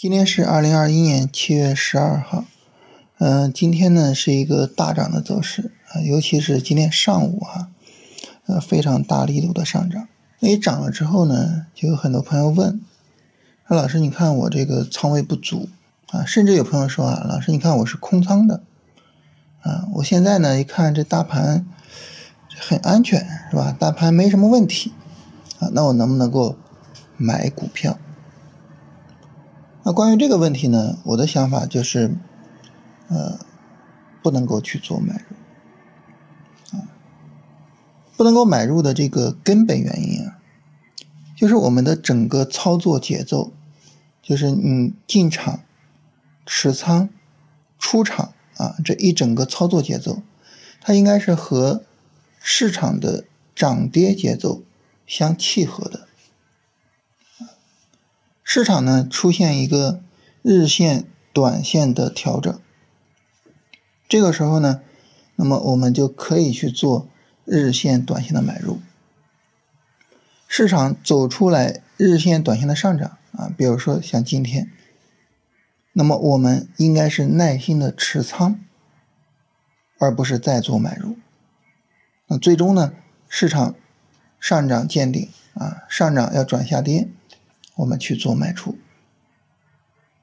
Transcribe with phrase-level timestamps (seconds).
[0.00, 2.44] 今天是二零二一年七月十二号，
[3.18, 7.68] 嗯，今天呢是一个大涨的走势啊，尤其是今天上午哈，
[8.46, 10.06] 呃，非常大力度的上涨。
[10.38, 12.80] 那一涨了之后呢，就有很多朋友问，
[13.66, 15.68] 说老师，你看我这个仓位不足
[16.12, 18.62] 啊，甚至有朋友说啊，老师，你看我是空仓的
[19.62, 21.66] 啊，我现在呢一看这大盘
[22.56, 23.76] 很安全是吧？
[23.76, 24.92] 大盘没什么问题
[25.58, 26.56] 啊，那我能不能够
[27.16, 27.98] 买股票？
[29.88, 32.14] 那关于这个问题呢，我的想法就是，
[33.08, 33.38] 呃，
[34.22, 36.92] 不能够去做买入，啊，
[38.14, 40.36] 不能够买入的这个根本原因啊，
[41.34, 43.50] 就是我们的整个操作节奏，
[44.22, 45.60] 就是你进场、
[46.44, 47.08] 持仓、
[47.78, 50.20] 出场啊这一整个操作节奏，
[50.82, 51.82] 它应该是和
[52.40, 54.60] 市场的涨跌节奏
[55.06, 56.07] 相契合的。
[58.50, 60.00] 市场呢出现一个
[60.40, 61.04] 日线、
[61.34, 62.58] 短线的调整，
[64.08, 64.80] 这个时候呢，
[65.36, 67.06] 那么我们就可以去做
[67.44, 68.80] 日线、短线的买入。
[70.46, 74.72] 市场走出来日线、短线的上涨啊，比如说像今天，
[75.92, 78.58] 那么我们应该是耐心的持仓，
[79.98, 81.18] 而不是再做买入。
[82.28, 82.94] 那最终呢，
[83.28, 83.74] 市场
[84.40, 87.10] 上涨见顶啊，上涨要转下跌。
[87.78, 88.76] 我们去做卖出，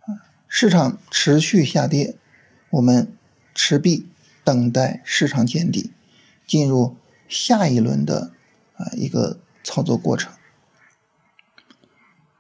[0.02, 2.18] 啊，市场持续下跌，
[2.70, 3.16] 我们
[3.54, 4.06] 持币
[4.44, 5.92] 等待市场见底，
[6.46, 6.98] 进入
[7.30, 8.34] 下一轮的
[8.76, 10.34] 啊一个操作过程。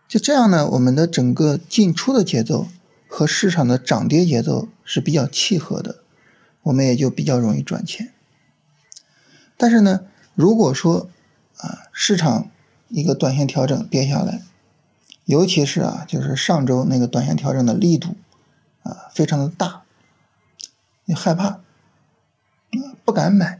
[0.05, 2.67] 就这样呢，我们的整个进出的节奏
[3.07, 6.03] 和市场的涨跌节奏是比较契合的，
[6.63, 8.13] 我们也就比较容易赚钱。
[9.55, 10.01] 但是呢，
[10.33, 11.09] 如果说
[11.55, 12.51] 啊市场
[12.89, 14.41] 一个短线调整跌下来，
[15.25, 18.15] 尤其是啊，就是上周那个短线调整的力度
[18.83, 19.81] 啊，非常的大，
[21.05, 21.61] 你害怕，
[23.03, 23.59] 不敢买。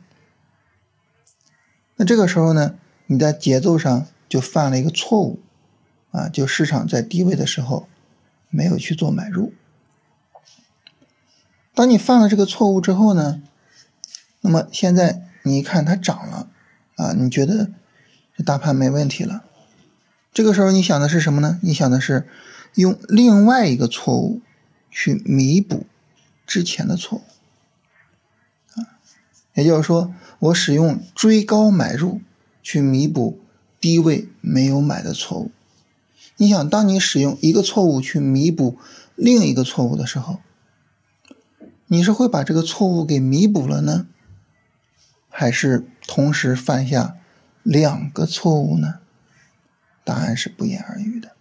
[1.96, 2.76] 那这个时候呢，
[3.08, 5.40] 你在节奏上就犯了一个错误
[6.12, 7.88] 啊，就市场在低位的时候
[8.50, 9.54] 没有去做买入。
[11.74, 13.42] 当你犯了这个错误之后呢，
[14.42, 16.48] 那么现在你一看它涨了
[16.98, 17.72] 啊，你觉得
[18.38, 19.44] 这大盘没问题了。
[20.36, 21.62] 这个时候你想的是什么呢？
[21.64, 22.28] 你想的是
[22.74, 24.42] 用另外一个错误
[24.92, 25.86] 去弥补
[26.46, 27.22] 之前的错误
[28.78, 29.00] 啊，
[29.54, 32.20] 也就是说，我使用追高买入
[32.62, 33.40] 去弥补
[33.80, 35.52] 低位没有买的错误。
[36.36, 38.78] 你想，当你使用一个错误去弥补
[39.16, 40.42] 另一个错误的时候，
[41.88, 44.06] 你是会把这个错误给弥补了呢，
[45.30, 47.16] 还是同时犯下
[47.64, 48.96] 两个错误呢？
[50.06, 51.36] 答案是不言而喻的，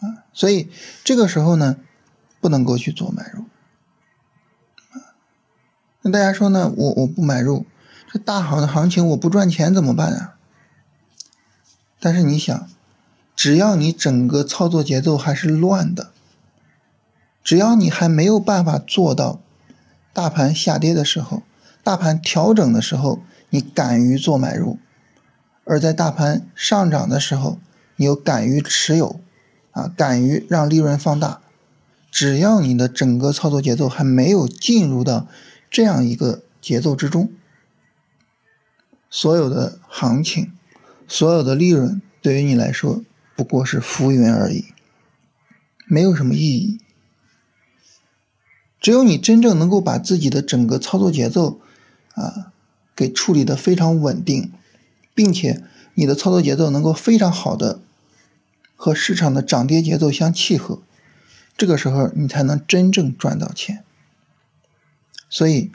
[0.00, 0.70] 啊，所以
[1.02, 1.78] 这个时候呢，
[2.40, 3.44] 不能够去做买入，
[4.92, 5.16] 啊，
[6.02, 7.64] 那大家说呢，我我不买入，
[8.12, 10.36] 这大好的行情我不赚钱怎么办啊？
[11.98, 12.68] 但是你想，
[13.34, 16.12] 只要你整个操作节奏还是乱的，
[17.42, 19.40] 只要你还没有办法做到
[20.12, 21.42] 大盘下跌的时候，
[21.82, 24.78] 大盘调整的时候，你敢于做买入。
[25.64, 27.58] 而在大盘上涨的时候，
[27.96, 29.20] 你又敢于持有，
[29.72, 31.40] 啊，敢于让利润放大。
[32.10, 35.26] 只要你的整个操作节奏还没有进入到
[35.70, 37.32] 这样一个节奏之中，
[39.10, 40.52] 所有的行情，
[41.08, 43.02] 所有的利润对于你来说
[43.34, 44.66] 不过是浮云而已，
[45.86, 46.78] 没有什么意义。
[48.80, 51.58] 只有你真正能够把自己的整个操作节奏，
[52.12, 52.52] 啊，
[52.94, 54.52] 给处理的非常稳定。
[55.14, 55.62] 并且
[55.94, 57.80] 你的操作节奏能够非常好的
[58.74, 60.82] 和市场的涨跌节奏相契合，
[61.56, 63.84] 这个时候你才能真正赚到钱。
[65.30, 65.70] 所以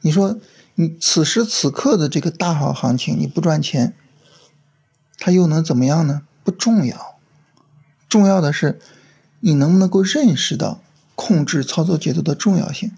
[0.00, 0.38] 你说
[0.74, 3.94] 你此时此刻的这个大好行情你不赚钱，
[5.18, 6.22] 它又能怎么样呢？
[6.42, 7.18] 不重要，
[8.08, 8.80] 重要的是
[9.40, 10.80] 你能不能够认识到
[11.14, 12.92] 控制操作节奏的重要性，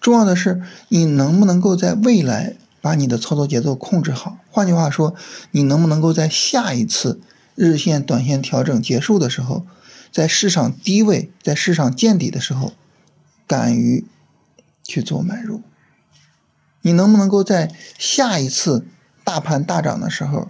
[0.00, 2.56] 重要的是你能不能够在未来。
[2.86, 4.38] 把你的操作节奏控制好。
[4.48, 5.16] 换句话说，
[5.50, 7.20] 你能不能够在下一次
[7.56, 9.66] 日线、短线调整结束的时候，
[10.12, 12.74] 在市场低位、在市场见底的时候，
[13.48, 14.04] 敢于
[14.84, 15.62] 去做买入？
[16.82, 18.86] 你能不能够在下一次
[19.24, 20.46] 大盘大涨的时候，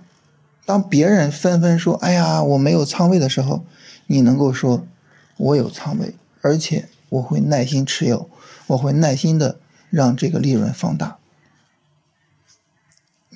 [0.66, 3.64] 当别人纷纷说“哎呀，我没有仓位”的时候，
[4.08, 4.86] 你能够说
[5.38, 8.28] “我有仓位，而且我会耐心持有，
[8.66, 11.15] 我会耐心的让这个利润放大”？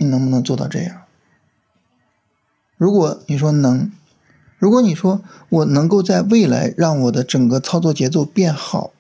[0.01, 1.03] 你能不能做到这样？
[2.79, 3.93] 如果你说能，
[4.57, 8.93] 如果你说我能够在未来让我的整个操作节奏变好，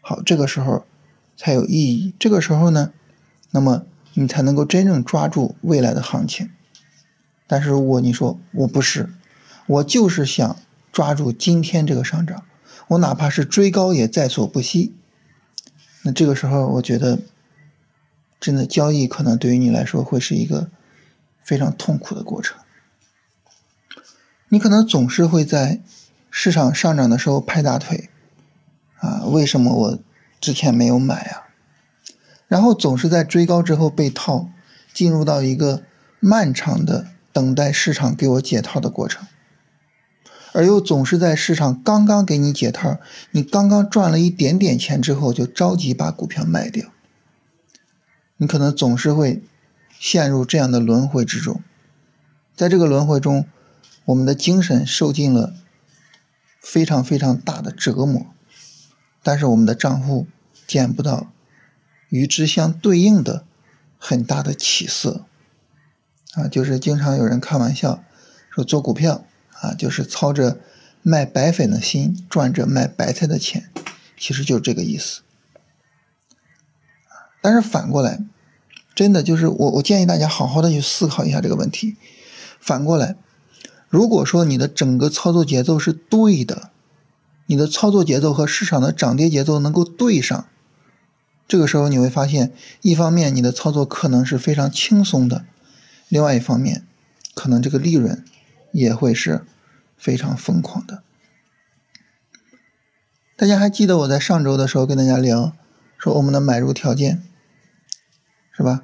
[0.00, 0.86] 好，这个时候
[1.36, 2.14] 才有意义。
[2.18, 2.90] 这个时候呢，
[3.50, 3.84] 那么
[4.14, 6.48] 你才能够真正抓住未来的行情。
[7.46, 9.10] 但是如果你说我不是，
[9.66, 10.56] 我就是想
[10.90, 12.44] 抓住今天这个上涨，
[12.88, 14.94] 我哪怕是追高也在所不惜。
[16.00, 17.18] 那这个时候，我觉得
[18.44, 20.68] 真的交易可能对于你来说会是一个
[21.42, 22.58] 非常痛苦的过程。
[24.50, 25.80] 你可能总是会在
[26.30, 28.10] 市场上涨的时候拍大腿，
[28.98, 29.98] 啊，为什么我
[30.42, 31.48] 之前没有买啊？
[32.46, 34.50] 然后总是在追高之后被套，
[34.92, 35.82] 进入到一个
[36.20, 39.26] 漫长的等待市场给我解套的过程，
[40.52, 42.98] 而又总是在市场刚刚给你解套，
[43.30, 46.90] 你刚刚赚了一点点钱之后就着急把股票卖掉。
[48.36, 49.42] 你可能总是会
[49.98, 51.62] 陷入这样的轮回之中，
[52.54, 53.46] 在这个轮回中。
[54.06, 55.54] 我们的精神受尽了
[56.60, 58.26] 非常非常大的折磨，
[59.22, 60.26] 但是我们的账户
[60.66, 61.32] 见不到
[62.10, 63.46] 与之相对应的
[63.96, 65.24] 很大的起色
[66.34, 66.46] 啊！
[66.48, 68.04] 就是经常有人开玩笑
[68.50, 69.24] 说做股票
[69.62, 70.60] 啊，就是操着
[71.00, 73.70] 卖白粉的心赚着卖白菜的钱，
[74.18, 75.22] 其实就是这个意思。
[77.44, 78.20] 但是反过来，
[78.94, 81.94] 真的就是我我建议大家好好的去思考一下这个问题，
[82.58, 83.16] 反过来。
[83.90, 86.70] 如果说你的整个操作节奏是对的，
[87.44, 90.46] 你的操作节奏和市场的涨跌节奏能够对上，
[91.46, 92.50] 这个时候你会发现，
[92.80, 95.44] 一方面你的操作可能是非常轻松的，
[96.08, 96.86] 另外一方面，
[97.34, 98.24] 可能这个利润
[98.72, 99.44] 也会是
[99.98, 101.02] 非常疯狂的。
[103.36, 105.52] 大家还记得我在上周的时候跟大家聊，
[105.98, 107.22] 说我们的买入条件
[108.56, 108.82] 是吧？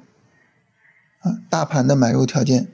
[1.21, 2.67] 啊，大盘的买入条件。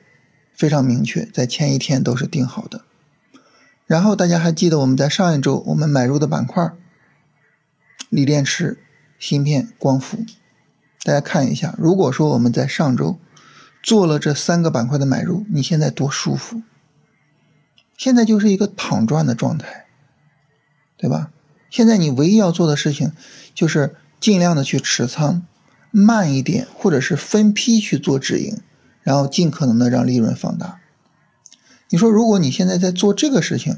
[0.54, 2.84] 非常明确，在前一天都是定好的。
[3.86, 6.74] 然后大家还记得我们在上一周我们买入的板块，
[8.10, 8.80] 锂电池、
[9.20, 10.26] 芯片、光伏。
[11.04, 13.20] 大家看一下，如果说我们在上周
[13.84, 16.64] 做了这三个板块的买入，你现在多舒服？
[17.96, 19.86] 现在就是一个躺赚的状态，
[20.98, 21.32] 对吧？
[21.70, 23.12] 现在你唯一要做的事情
[23.54, 25.46] 就是尽量的去持仓，
[25.92, 28.62] 慢一点，或者是分批去做止盈。
[29.04, 30.82] 然后尽可能的让利润放大。
[31.90, 33.78] 你说，如果你现在在做这个事情，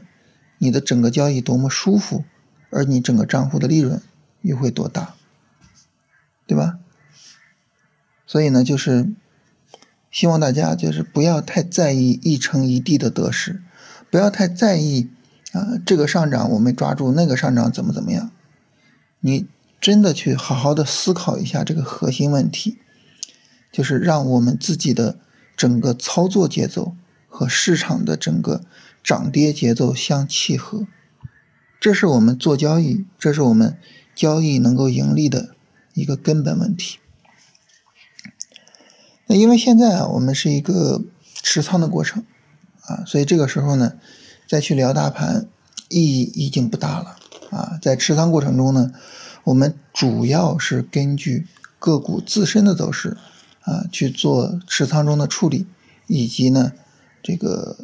[0.57, 2.25] 你的整个交易多么舒服，
[2.71, 4.01] 而你整个账户的利润
[4.41, 5.13] 又会多大，
[6.47, 6.79] 对吧？
[8.25, 9.11] 所以呢，就是
[10.09, 13.61] 希望大家就是不要太在意一城一地的得失，
[14.09, 15.11] 不要太在意
[15.51, 18.31] 啊这个上涨我没抓住，那个上涨怎么怎么样。
[19.19, 19.47] 你
[19.79, 22.77] 真的去好好的思考一下这个核心问题。
[23.71, 25.19] 就是让我们自己的
[25.55, 26.95] 整个操作节奏
[27.27, 28.63] 和市场的整个
[29.03, 30.87] 涨跌节奏相契合，
[31.79, 33.77] 这是我们做交易，这是我们
[34.15, 35.55] 交易能够盈利的
[35.93, 36.97] 一个根本问题。
[39.27, 41.03] 那因为现在啊，我们是一个
[41.43, 42.25] 持仓的过程
[42.81, 43.93] 啊，所以这个时候呢，
[44.47, 45.47] 再去聊大盘
[45.89, 47.15] 意义已经不大了
[47.51, 47.77] 啊。
[47.79, 48.91] 在持仓过程中呢，
[49.43, 51.47] 我们主要是根据
[51.77, 53.17] 个股自身的走势。
[53.61, 55.67] 啊，去做持仓中的处理，
[56.07, 56.71] 以及呢，
[57.21, 57.77] 这个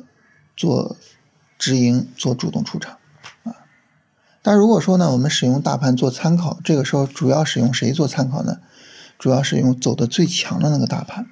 [0.58, 0.96] 做
[1.60, 2.98] 止盈、做主动出场
[3.44, 3.54] 啊。
[4.42, 8.62] 但如果说呢，我们使用大盘做参考，这个时候主要使用谁做参考呢？
[9.20, 11.28] 主要使用走的最强的那个大盘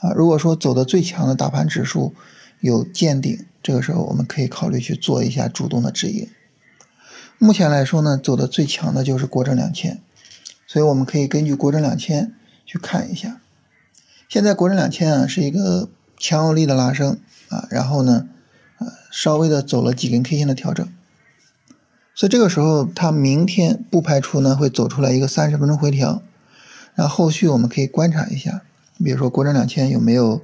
[0.00, 0.10] 啊。
[0.16, 2.14] 如果说走的最强的大盘指数
[2.58, 6.28] 有见顶，这个时候我们可以考虑去做一下主动的止盈。
[7.42, 10.02] 目前来说呢，走的最强的就是国证两千，
[10.66, 12.34] 所以我们可以根据国证两千
[12.66, 13.40] 去看一下。
[14.28, 17.18] 现在国证两千啊是一个强有力的拉升
[17.48, 18.28] 啊，然后呢，
[18.76, 20.86] 呃，稍微的走了几根 K 线的调整，
[22.14, 26.20] 所以这个时候它明天不排除呢会走出来一个三十分钟回调，
[26.94, 28.60] 然后后续我们可以观察一下，
[29.02, 30.42] 比如说国证两千有没有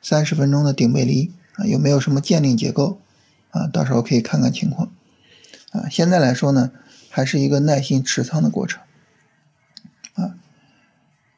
[0.00, 3.00] 三十分钟的顶背离啊，有没有什么见顶结构
[3.50, 4.92] 啊，到时候可以看看情况
[5.70, 5.88] 啊。
[5.90, 6.70] 现在来说呢，
[7.08, 8.82] 还是一个耐心持仓的过程
[10.14, 10.34] 啊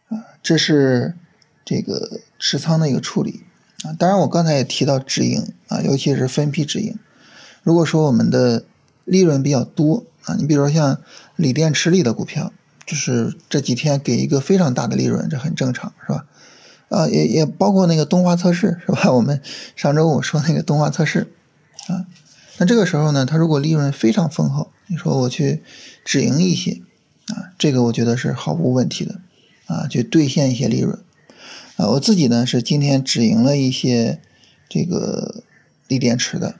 [0.09, 1.15] 啊，这是。
[1.65, 3.45] 这个持仓的一个处理
[3.85, 6.99] 啊，当然我刚才也提到止盈啊，尤其是分批止盈。
[7.63, 8.65] 如果说我们的
[9.05, 11.01] 利润比较多啊，你比如说像
[11.37, 12.53] 锂电池里的股票，
[12.85, 16.27] 就是这几天给一个非常大的利润，这很正常，是吧？
[16.89, 19.11] 啊，也也包括那个动画测试，是吧？
[19.15, 19.41] 我们
[19.77, 21.33] 上周五说那个动画测试
[21.87, 22.07] 啊，
[22.59, 25.63] 那这个时候呢，它如果利润非常丰厚，你说我去
[26.05, 26.83] 止盈一些
[27.29, 29.21] 啊，这个我觉得是毫无问题的
[29.67, 30.99] 啊，去兑现一些利润。
[31.77, 34.21] 啊，我自己呢是今天止盈了一些
[34.69, 35.43] 这个
[35.89, 36.57] 锂电池的，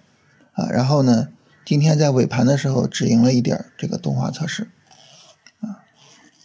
[0.53, 1.29] 啊，然后呢，
[1.67, 4.69] 今天在尾盘的时候止盈了一点这个动画测试，
[5.61, 5.85] 啊，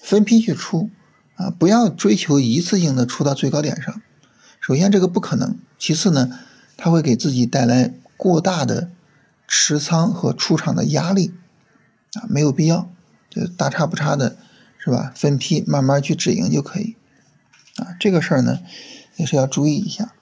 [0.01, 0.89] 分批去出，
[1.35, 4.01] 啊，不要追求一次性的出到最高点上，
[4.59, 6.37] 首先这个不可能，其次呢，
[6.75, 8.91] 它会给自己带来过大的
[9.47, 11.33] 持仓和出场的压力，
[12.13, 12.89] 啊，没有必要，
[13.29, 14.35] 就大差不差的，
[14.77, 15.11] 是吧？
[15.15, 16.95] 分批慢慢去止盈就可以，
[17.77, 18.59] 啊，这个事儿呢
[19.15, 20.13] 也是要注意一下。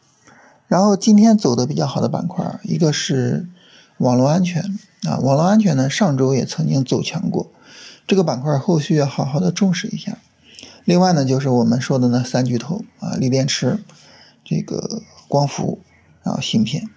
[0.68, 3.48] 然后今天走的比较好的板块，一个是
[3.98, 7.52] 网络安全啊，网络安全呢上周也曾经走强过，
[8.08, 10.18] 这个板块后续要好好的重视一下。
[10.84, 13.80] 另外呢，就是我们说的那三巨头啊，锂电池、
[14.44, 15.80] 这个光伏，
[16.22, 16.90] 然后芯片。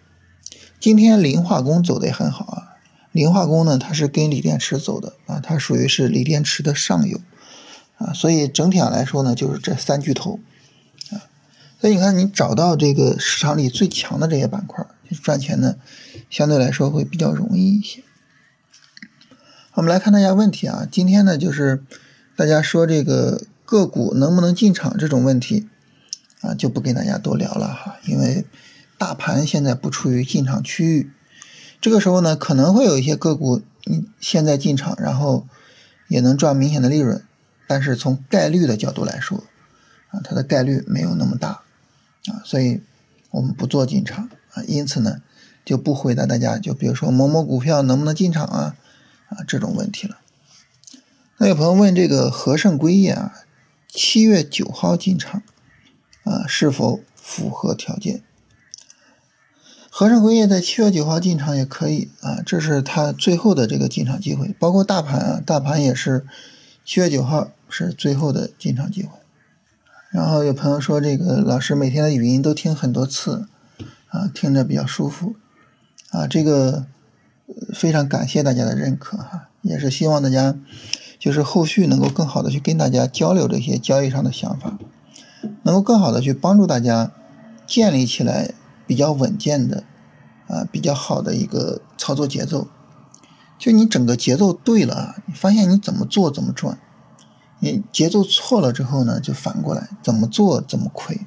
[0.80, 2.76] 今天磷化工走的也很好啊，
[3.12, 7.20] 磷化工呢它是跟锂电池走的啊，它属于是锂电池的上游
[7.96, 10.38] 啊，所以整体上来说呢，就是这三巨头
[11.10, 11.26] 啊。
[11.80, 14.86] 所以你看，你找到这个市场里最强的这些板块，
[15.22, 15.76] 赚钱呢，
[16.30, 18.02] 相对来说会比较容易一些。
[19.74, 21.84] 我们来看大家问题啊，今天呢就是
[22.36, 25.68] 大家说这个个股能不能进场这种问题
[26.40, 28.44] 啊，就不跟大家多聊了哈，因为
[28.98, 31.10] 大盘现在不处于进场区域，
[31.80, 35.46] 这个时候呢可能会有一些个股你现在进场，然后
[36.08, 37.24] 也能赚明显的利润，
[37.66, 39.44] 但是从概率的角度来说
[40.10, 41.62] 啊，它的概率没有那么大。
[42.26, 42.82] 啊，所以
[43.30, 45.22] 我们不做进场啊，因此呢，
[45.64, 48.76] 就不回答大家，就比如说某某股票能不能进场啊，
[49.28, 50.18] 啊这种问题了。
[51.38, 53.32] 那有朋友问这个和盛硅业啊，
[53.86, 55.42] 七月九号进场
[56.24, 58.22] 啊，是否符合条件？
[59.98, 66.24] 和盛硅业在七月九号进场也可以啊，这是它最后的这个进场机会，包括大盘啊，大盘也是
[66.84, 69.10] 七月九号是最后的进场机会。
[70.10, 73.48] 然后有朋友说，这个老师每天的语音都听很多次，
[74.10, 75.34] 啊，听着比较舒服，
[76.10, 76.86] 啊，这个
[77.74, 80.54] 非常感谢大家的认可哈，也是希望大家
[81.18, 84.78] 就是后续能够更好的去跟大家交流这些交易上的想法，
[85.64, 87.10] 能够更好的去帮助大家
[87.66, 88.52] 建立起来
[88.88, 89.84] 比较稳健的
[90.48, 92.66] 啊比较好的一个操作节奏，
[93.56, 96.76] 就你整个节奏对了，你发现你怎么做怎么赚。
[97.60, 101.26] 你节奏错了之后呢，就反过来怎么做怎么亏，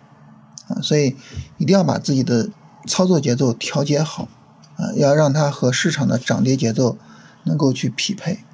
[0.69, 1.17] 啊，所以
[1.57, 2.49] 一定要把自己的
[2.87, 4.29] 操作节奏调节好，
[4.77, 6.97] 啊，要让它和市场的涨跌节奏
[7.43, 8.45] 能够去匹配，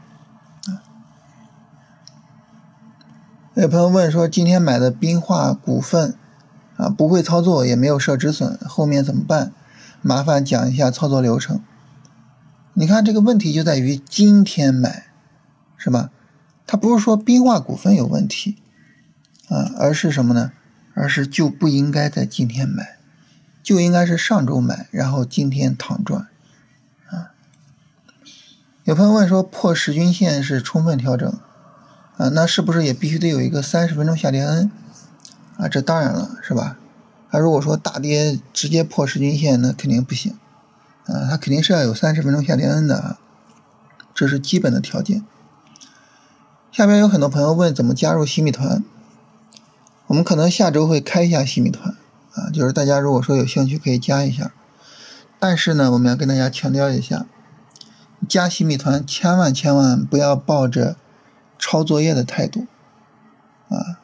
[0.65, 0.81] 啊。
[3.53, 6.17] 有朋友问说，今天买的冰化股份，
[6.77, 9.51] 啊，不会操作也没有设止损，后面怎么办？
[10.01, 11.62] 麻烦讲一下操作流程。
[12.74, 15.07] 你看这个问题就在于今天买，
[15.75, 16.12] 是吧？
[16.67, 18.57] 它不是说冰化股份有问题
[19.50, 20.51] 啊，而是什么呢？
[20.93, 22.98] 而是就不应该在今天买，
[23.63, 26.27] 就应该是上周买，然后今天躺赚
[27.10, 27.31] 啊。
[28.84, 31.27] 有朋友问说破十均线是充分调整
[32.17, 34.72] 啊，那是不是也必须得有一个三十分钟下跌 N
[35.57, 35.67] 啊？
[35.67, 36.77] 这当然了，是吧？
[37.29, 40.37] 他如果说大跌直接破十均线，那肯定不行
[41.05, 43.19] 啊，它肯定是要有三十分钟下跌 N 的啊，
[44.13, 45.23] 这是基本的条件。
[46.71, 48.83] 下边有很多朋友问怎么加入洗米团，
[50.07, 51.95] 我们可能下周会开一下洗米团
[52.33, 54.53] 啊，就是大家如果说有兴趣可以加一下，
[55.39, 57.25] 但是呢，我们要跟大家强调一下，
[58.29, 60.95] 加洗米团千万千万不要抱着
[61.59, 62.67] 抄作业的态度
[63.69, 63.99] 啊，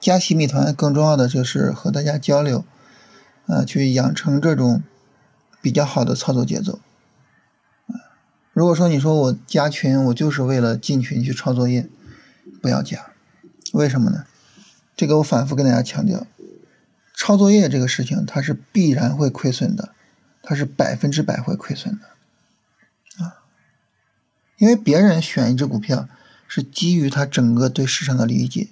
[0.00, 2.64] 加洗米团更重要的就是和大家交流
[3.46, 4.82] 啊，去养成这种
[5.60, 6.78] 比较好的操作节奏。
[8.52, 11.88] 如果说你说我加群，我就是为了进群去抄作业。
[12.60, 13.12] 不要加，
[13.72, 14.24] 为什么呢？
[14.96, 16.26] 这个我反复跟大家强调，
[17.14, 19.94] 抄作业这个事情它是必然会亏损的，
[20.42, 23.44] 它是百分之百会亏损的啊！
[24.56, 26.08] 因为别人选一只股票
[26.48, 28.68] 是基于他整个对市场的理解，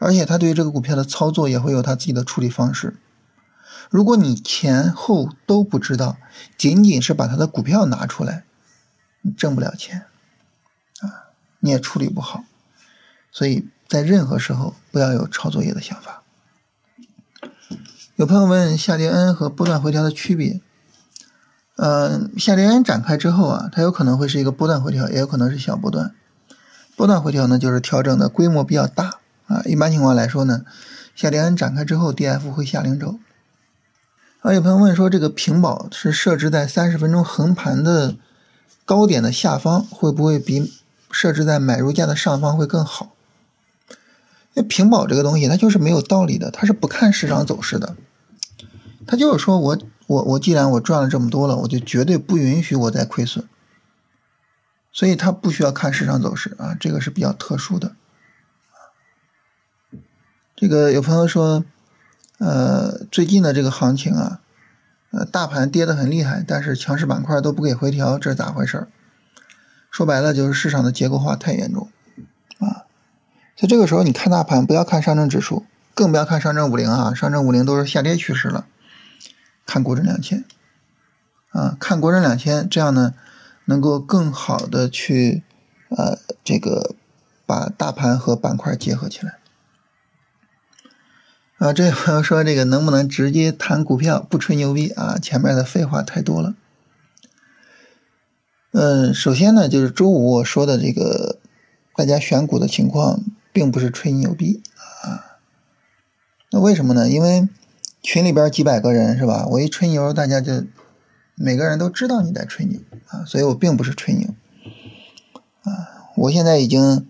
[0.00, 2.96] 而且他对于这个股票的操作也会有他自己的处理方式。
[3.90, 6.16] 如果你前后都不知道，
[6.56, 8.44] 仅仅是把他的股票拿出来，
[9.20, 10.06] 你挣不了钱
[11.00, 11.30] 啊，
[11.60, 12.44] 你也处理不好。
[13.30, 16.22] 所以在任何时候不要有抄作业的想法。
[18.16, 20.60] 有朋友问下跌 N 和波段回调的区别，
[21.76, 26.14] 嗯，下跌 N 展开之后啊，它有可能会是一个波段回调，也有可能是小波段。
[26.96, 29.19] 波段回调呢，就是调整的规模比较大
[29.50, 29.60] 啊。
[29.66, 30.62] 一般情况来说呢，
[31.14, 33.18] 下跌 N 展开之后，DF 会下零轴。
[34.40, 38.16] 啊，有朋友问说，这个平保是设置在三十分钟横盘的
[38.86, 40.72] 高点的下方，会不会比
[41.10, 43.12] 设置在买入价的上方会更好？
[44.54, 47.96] 那平保这个东西，它就是没有道理的，它是不看市场走势的。
[49.06, 53.44] 它就是说我我我既然我赚了这么多了，我就绝对不允许我再亏损。
[54.92, 57.92] 所以它不需要看市场走势啊，这个是比较特殊的。
[60.60, 61.64] 这个有朋友说，
[62.36, 64.42] 呃，最近的这个行情啊，
[65.10, 68.86] 呃，大盘跌得很厉害，但是强势板块都不给回调，这是咋回事？
[69.90, 71.88] 说白了就是市场的结构化太严重
[72.58, 72.84] 啊。
[73.56, 75.64] 所以这个时候你看大盘，不要看上证指数，
[75.94, 78.66] 更不要看上证五零啊，上证五零都是下跌趋势了。
[79.64, 80.44] 看国证两千
[81.52, 83.14] 啊，看国证两千，这样呢。
[83.66, 85.44] 能够更好的去，
[85.90, 86.96] 呃，这个
[87.46, 89.38] 把大盘和板块结合起来。
[91.60, 95.18] 啊，这位朋友说这个能不能直接谈股票不吹牛逼啊？
[95.20, 96.54] 前面的废话太多了。
[98.72, 101.38] 嗯，首先呢，就是周五我说的这个
[101.94, 103.20] 大家选股的情况，
[103.52, 104.62] 并不是吹牛逼
[105.02, 105.36] 啊。
[106.50, 107.06] 那为什么呢？
[107.10, 107.46] 因为
[108.02, 109.46] 群里边几百个人是吧？
[109.50, 110.64] 我一吹牛，大家就。
[111.42, 114.28] 每个人都知道你在吹牛啊，所以我并不是吹牛
[115.62, 117.08] 啊，我现在已经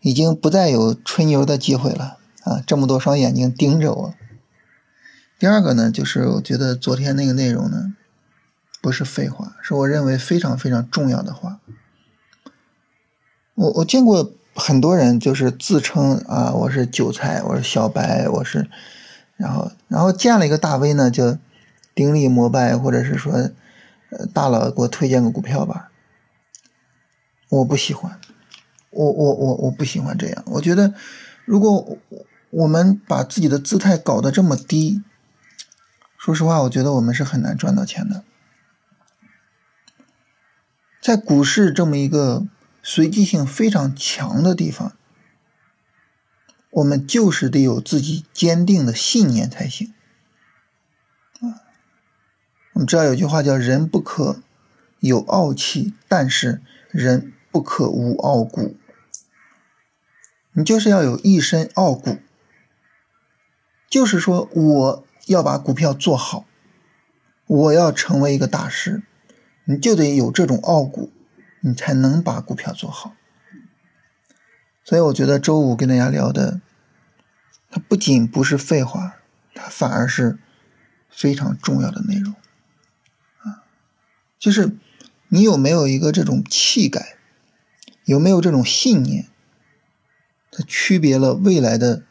[0.00, 4.14] 已经不再有吹牛的机会了啊，这么多双眼睛盯着我。
[5.38, 7.94] 第二个呢，就是我觉得昨天那个内容呢，
[8.80, 11.58] 不是废话，是我认为非常非常重要的话。
[13.54, 18.70] 我我见过很多人就是自称啊，我是韭菜，我是小白，我是，
[19.36, 21.38] 然后然后见了一个大 V 呢，就
[21.94, 23.50] 顶礼膜拜，或者是说。
[24.32, 25.90] 大佬给我推荐个股票吧，
[27.48, 28.20] 我不喜欢，
[28.90, 30.44] 我我我我不喜欢这样。
[30.46, 30.94] 我觉得，
[31.44, 31.98] 如果
[32.56, 35.02] 我们把自己的姿态搞得这么低，
[36.16, 38.22] 说实话，我觉得我们是很难赚到钱的。
[41.02, 42.46] 在股市这么一个
[42.80, 44.92] 随机性非常强的地方，
[46.70, 49.92] 我们就是得有自己坚定的信念才行。
[52.74, 54.40] 我们知道有句话叫“人不可
[55.00, 58.76] 有傲气，但是人不可无傲骨”。
[60.56, 62.18] 你就是要有一身傲骨，
[63.94, 66.46] 就是说我要把股票做好，
[67.46, 69.04] 我要成为一个大师，
[69.66, 71.12] 你就得有这种傲骨，
[71.60, 73.14] 你才能把股票做好。
[74.82, 76.60] 所以我觉得周五跟大家聊的，
[77.70, 79.14] 它不仅不是废话，
[79.54, 80.40] 它反而是
[81.08, 82.34] 非常重要的内容
[83.44, 83.62] 啊。
[84.40, 84.72] 就是
[85.28, 87.16] 你有没有一个这种气概，
[88.06, 89.28] 有没有这种信念，
[90.50, 92.02] 它区别了未来的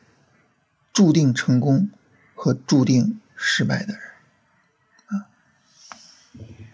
[0.93, 1.89] 注定成功
[2.36, 4.01] 和注定失败的人
[5.08, 5.25] 啊。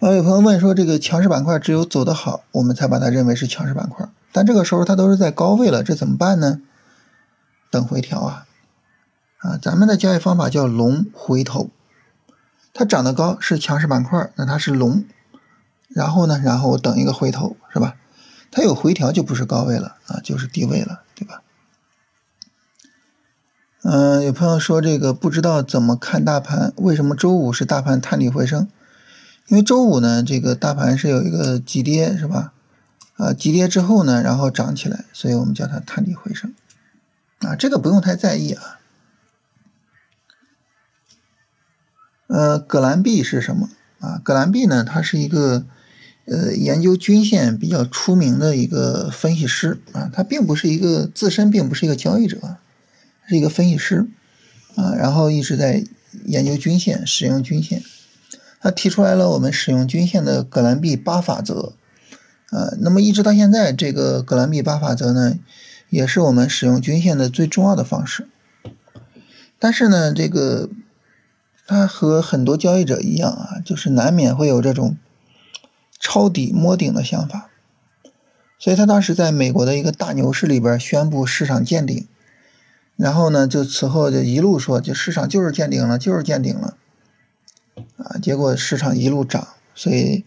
[0.01, 6.61] 啊，有朋友问说，这个强势板块只有走得好，我们才把它认为是强势板块，但这个时候它都是在高位了，这怎么办呢？
[7.71, 8.45] 等回调啊！
[9.39, 11.69] 啊，咱们的交易方法叫龙回头，
[12.73, 15.05] 它涨得高是强势板块，那它是龙。
[15.89, 16.39] 然后呢？
[16.43, 17.95] 然后等一个回头，是吧？
[18.51, 21.41] 它有回调就不是高位了啊，就是低位了，对吧？
[23.81, 28.67] 嗯，有朋友说这个不知道怎么看大盘，为什么周五是大盘探底回升？
[29.47, 32.53] 因为周五呢，这个大盘是有一个急跌，是吧？
[33.15, 36.53] 啊，急跌之后呢，然后涨起来，所以我们叫它探底回升。
[37.39, 38.79] 啊，这个不用太在意啊。
[42.27, 43.69] 呃，葛兰碧是什么？
[43.99, 45.65] 啊，葛兰碧呢，它是一个。
[46.31, 52.57] 呃，研究均线比较出名的一个分析师啊，他并不是一个自身并不是一个交易者，
[53.29, 54.07] 是一个分析师
[54.75, 55.85] 啊，然后一直在
[56.25, 57.81] 研究均线，使用均线。
[58.59, 61.73] 他提出来了我们使用均线的葛兰碧八法则，
[62.49, 65.37] 啊，那么一直到现在，这个葛兰碧八法则呢，
[65.89, 68.27] 也是我们使用均线的最重要的方式。
[69.59, 70.69] 但是呢，这个
[71.67, 74.97] 他和很多交易者一样啊，就是难免会有这种。
[76.01, 77.49] 抄底摸顶的想法，
[78.57, 82.07] 所以他当时在美国的一个大牛市里边宣布市场见顶，
[82.99, 86.77] 然后呢，就此后就一路说，就市场就是见顶了，就是见顶了，
[87.97, 90.25] 啊，结果市场一路涨，所以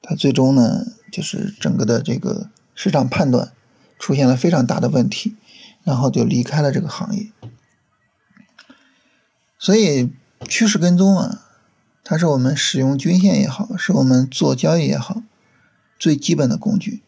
[0.00, 3.52] 他最终呢，就是整个的这个市场判断
[3.98, 5.34] 出现了非常大的问题，
[5.82, 7.32] 然后就离开了这个行业。
[9.58, 10.12] 所以
[10.48, 11.46] 趋势跟踪啊。
[12.02, 15.22] 它是我们使用均线也好，是我们做交易也好，
[15.96, 17.02] 最基本的工具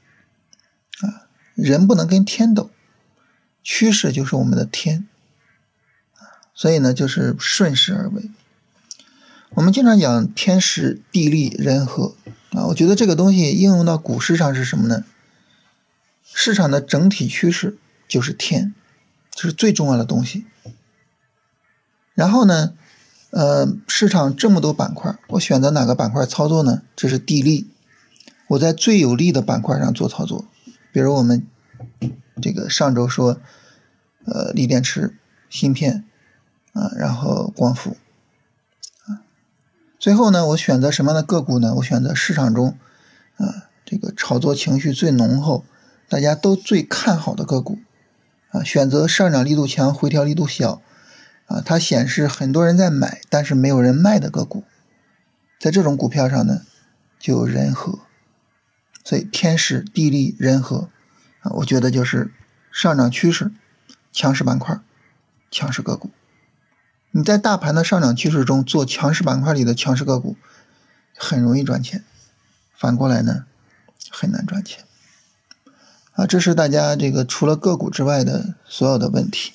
[1.00, 1.26] 啊。
[1.54, 2.70] 人不能跟天斗，
[3.62, 5.06] 趋势就是我们的天。
[6.54, 8.30] 所以呢，就是顺势而为。
[9.50, 12.14] 我们经常讲天时地利人和
[12.50, 15.04] 啊，我觉得这个东西应用到股市上是什么呢？
[16.24, 18.74] 市场的整体趋势就是天，
[19.30, 20.46] 这是最重要的东西。
[22.14, 22.74] 然后呢？
[23.30, 26.82] 呃，市场这么多板块，我选择哪个板块操作呢？
[26.94, 27.66] 这是地利，
[28.48, 30.44] 我在最有利的板块上做操作。
[30.92, 31.46] 比如我们
[32.40, 33.40] 这个上周说，
[34.24, 35.16] 呃，锂电池、
[35.50, 36.04] 芯片
[36.72, 37.96] 啊，然后光伏
[39.06, 39.20] 啊，
[39.98, 41.74] 最后呢，我选择什么样的个股呢？
[41.74, 42.78] 我选择市场中
[43.36, 45.64] 啊，这个炒作情绪最浓厚。
[46.08, 47.78] 大家都最看好的个股，
[48.50, 50.82] 啊，选择上涨力度强、回调力度小，
[51.46, 54.64] 啊，它显示很多人在买，但是没有人卖的个股，
[55.58, 56.66] 在这种股票上呢，
[57.18, 58.00] 就有人和，
[59.02, 60.90] 所以天时地利人和，
[61.42, 62.32] 我觉得就是
[62.70, 63.50] 上涨趋势、
[64.12, 64.80] 强势板块、
[65.50, 66.10] 强势个股。
[67.10, 70.36] 你在大盘的上涨趋势中做强势板块里的强势个股，
[71.16, 72.00] 很容易赚钱；
[72.74, 73.44] 反过来呢，
[74.10, 74.84] 很难赚钱。
[76.12, 79.52] 啊，这是大家这个除了个股之外的所有的问题。